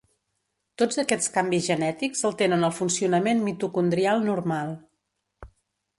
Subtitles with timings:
[0.81, 4.77] Tots aquests canvis genètics alteren el funcionament mitocondrial normal.